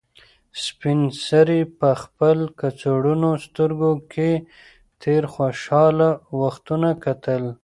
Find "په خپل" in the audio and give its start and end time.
1.79-2.37